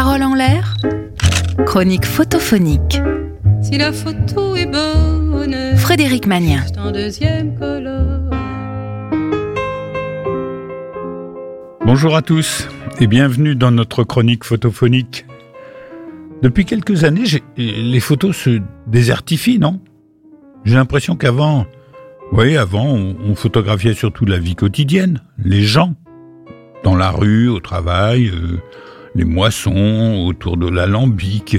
[0.00, 0.76] Parole en l'air,
[1.66, 3.00] chronique photophonique.
[3.60, 6.62] Si la photo est bonne, Frédéric Magnien.
[11.84, 12.68] Bonjour à tous
[13.00, 15.26] et bienvenue dans notre chronique photophonique.
[16.42, 17.24] Depuis quelques années,
[17.56, 19.80] les photos se désertifient, non?
[20.64, 21.66] J'ai l'impression qu'avant,
[22.30, 25.96] oui, avant, on, on photographiait surtout la vie quotidienne, les gens,
[26.84, 28.60] dans la rue, au travail, euh,
[29.18, 31.56] les moissons, autour de l'alambic.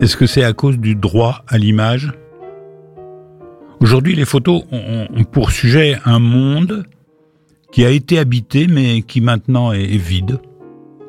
[0.00, 2.10] Est-ce que c'est à cause du droit à l'image?
[3.80, 6.86] Aujourd'hui, les photos ont, pour sujet un monde
[7.70, 10.40] qui a été habité mais qui maintenant est, est vide.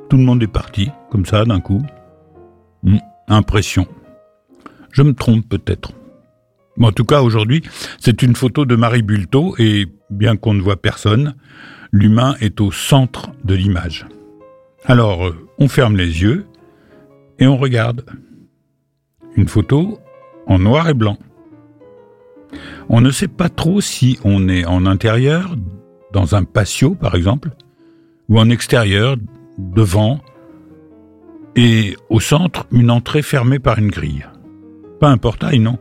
[0.10, 1.82] Tout le monde est parti, comme ça, d'un coup.
[2.84, 2.98] Hmm,
[3.30, 3.88] impression.
[4.92, 5.94] Je me trompe peut-être.
[6.76, 7.64] Mais en tout cas, aujourd'hui,
[7.98, 11.36] c'est une photo de Marie Bulto et, bien qu'on ne voit personne,
[11.94, 14.06] l'humain est au centre de l'image.
[14.86, 16.46] Alors, euh, on ferme les yeux
[17.40, 18.06] et on regarde.
[19.36, 20.00] Une photo
[20.46, 21.18] en noir et blanc.
[22.90, 25.56] On ne sait pas trop si on est en intérieur,
[26.12, 27.52] dans un patio par exemple,
[28.30, 29.16] ou en extérieur,
[29.58, 30.20] devant,
[31.56, 34.26] et au centre, une entrée fermée par une grille.
[35.00, 35.78] Pas un portail, non,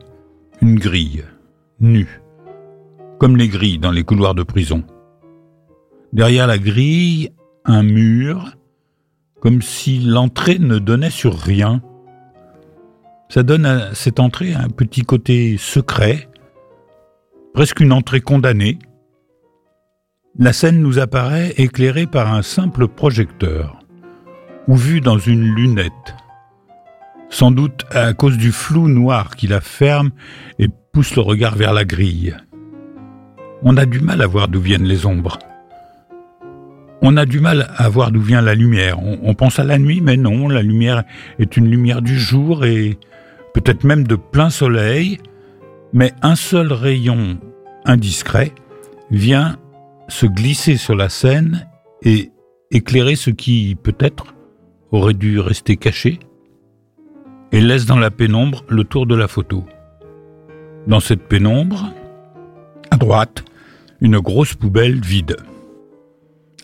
[0.61, 1.25] une grille,
[1.81, 2.21] nue,
[3.19, 4.85] comme les grilles dans les couloirs de prison.
[6.13, 7.31] Derrière la grille,
[7.65, 8.53] un mur,
[9.43, 11.83] comme si l'entrée ne donnait sur rien.
[13.29, 16.29] Ça donne à cette entrée un petit côté secret,
[17.53, 18.79] presque une entrée condamnée.
[20.39, 23.81] La scène nous apparaît éclairée par un simple projecteur,
[24.69, 26.15] ou vue dans une lunette,
[27.29, 30.13] sans doute à cause du flou noir qui la ferme
[30.61, 32.37] et pousse le regard vers la grille.
[33.65, 35.41] On a du mal à voir d'où viennent les ombres.
[37.05, 39.01] On a du mal à voir d'où vient la lumière.
[39.03, 41.03] On, pense à la nuit, mais non, la lumière
[41.41, 42.97] est une lumière du jour et
[43.55, 45.19] peut-être même de plein soleil,
[45.93, 47.39] mais un seul rayon
[47.85, 48.53] indiscret
[49.11, 49.57] vient
[50.07, 51.67] se glisser sur la scène
[52.03, 52.31] et
[52.71, 54.35] éclairer ce qui, peut-être,
[54.93, 56.21] aurait dû rester caché,
[57.51, 59.65] et laisse dans la pénombre le tour de la photo.
[60.87, 61.93] Dans cette pénombre,
[62.93, 63.45] à droite,
[64.01, 65.37] une grosse poubelle vide.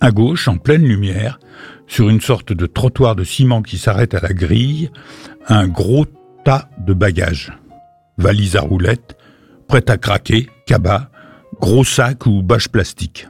[0.01, 1.41] À gauche, en pleine lumière,
[1.89, 4.91] sur une sorte de trottoir de ciment qui s'arrête à la grille,
[5.49, 6.07] un gros
[6.45, 7.53] tas de bagages.
[8.17, 9.17] Valise à roulettes,
[9.67, 11.09] prête à craquer, cabas,
[11.61, 13.27] gros sacs ou bâches plastiques.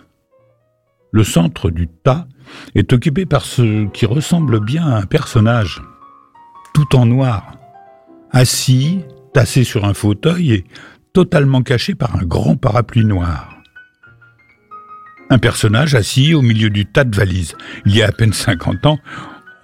[1.11, 2.27] Le centre du tas
[2.75, 5.83] est occupé par ce qui ressemble bien à un personnage,
[6.75, 7.55] tout en noir,
[8.31, 9.01] assis,
[9.33, 10.65] tassé sur un fauteuil et
[11.15, 13.58] totalement caché par un grand parapluie noir.
[15.31, 17.55] Un personnage assis au milieu du tas de valises.
[17.85, 18.99] Il y a à peine 50 ans,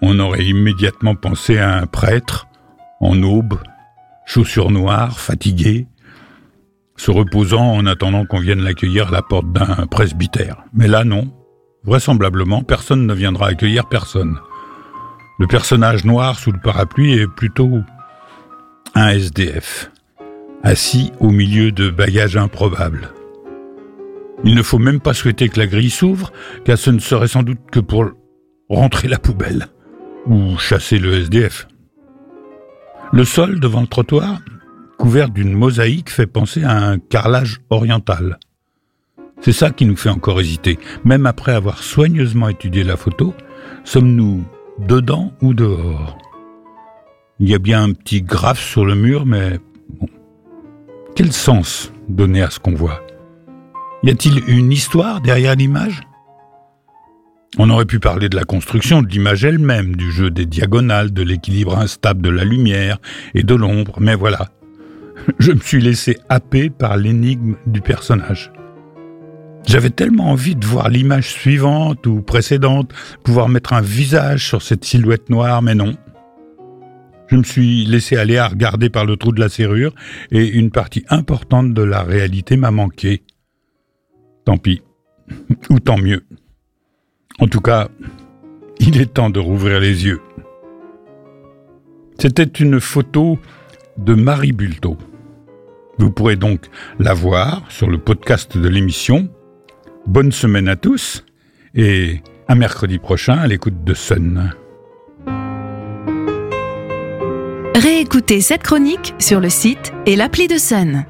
[0.02, 2.46] on aurait immédiatement pensé à un prêtre,
[3.00, 3.58] en aube,
[4.26, 5.86] chaussures noires, fatigué,
[6.96, 10.56] se reposant en attendant qu'on vienne l'accueillir à la porte d'un presbytère.
[10.72, 11.32] Mais là, non.
[11.84, 14.38] Vraisemblablement, personne ne viendra accueillir personne.
[15.38, 17.80] Le personnage noir sous le parapluie est plutôt
[18.94, 19.90] un SDF,
[20.62, 23.10] assis au milieu de bagages improbables.
[24.42, 26.32] Il ne faut même pas souhaiter que la grille s'ouvre,
[26.64, 28.06] car ce ne serait sans doute que pour
[28.68, 29.68] rentrer la poubelle
[30.26, 31.68] ou chasser le SDF.
[33.12, 34.40] Le sol devant le trottoir
[34.98, 38.38] couvert d'une mosaïque fait penser à un carrelage oriental.
[39.40, 40.78] C'est ça qui nous fait encore hésiter.
[41.04, 43.34] Même après avoir soigneusement étudié la photo,
[43.84, 44.44] sommes-nous
[44.78, 46.18] dedans ou dehors?
[47.40, 49.58] Il y a bien un petit graphe sur le mur, mais.
[51.14, 53.03] Quel sens donner à ce qu'on voit?
[54.04, 56.02] Y a-t-il une histoire derrière l'image?
[57.56, 61.22] On aurait pu parler de la construction de l'image elle-même, du jeu des diagonales, de
[61.22, 62.98] l'équilibre instable de la lumière
[63.34, 64.50] et de l'ombre, mais voilà,
[65.38, 68.52] je me suis laissé happer par l'énigme du personnage.
[69.66, 74.84] J'avais tellement envie de voir l'image suivante ou précédente, pouvoir mettre un visage sur cette
[74.84, 75.96] silhouette noire, mais non.
[77.28, 79.94] Je me suis laissé aller à regarder par le trou de la serrure
[80.30, 83.22] et une partie importante de la réalité m'a manqué.
[84.44, 84.82] Tant pis.
[85.70, 86.24] Ou tant mieux.
[87.38, 87.88] En tout cas,
[88.78, 90.20] il est temps de rouvrir les yeux.
[92.18, 93.38] C'était une photo
[93.98, 94.96] de Marie Bulto.
[95.98, 96.66] Vous pourrez donc
[96.98, 99.28] la voir sur le podcast de l'émission.
[100.06, 101.24] Bonne semaine à tous
[101.74, 104.52] et à mercredi prochain à l'écoute de Sun.
[107.74, 111.04] Réécoutez cette chronique sur le site et l'appli de Sun.